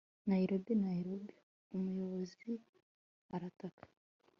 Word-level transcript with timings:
nairobi! 0.27 0.73
nairobi! 0.83 1.35
umuyobozi 1.75 2.51
arataka 3.35 3.83